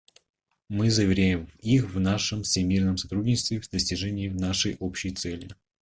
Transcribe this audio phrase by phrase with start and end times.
[0.67, 5.47] Мы заверяем их в нашем всемерном сотрудничестве в достижении нашей общей цели.